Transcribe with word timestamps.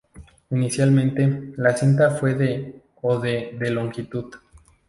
Inicialmente, 0.49 1.53
la 1.57 1.77
cinta 1.77 2.09
fue 2.09 2.33
de 2.33 2.73
o 3.03 3.19
de 3.19 3.55
de 3.59 3.69
longitud. 3.69 4.33